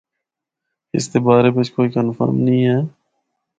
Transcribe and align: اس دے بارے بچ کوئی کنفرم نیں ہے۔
اس 0.95 1.05
دے 1.11 1.19
بارے 1.25 1.49
بچ 1.55 1.67
کوئی 1.75 1.87
کنفرم 1.95 2.37
نیں 2.45 2.61
ہے۔ 2.69 2.79